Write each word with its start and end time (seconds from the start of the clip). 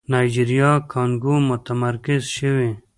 نایجيريا 0.11 0.71
کانګو 0.91 1.35
متمرکز 1.49 2.23
شوی. 2.35 2.69